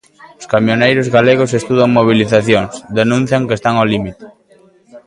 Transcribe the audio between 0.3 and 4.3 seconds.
Os camioneiros galegos estudan mobilizacións; denuncian que están ao límite.